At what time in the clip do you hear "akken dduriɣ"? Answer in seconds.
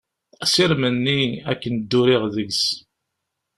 1.51-2.23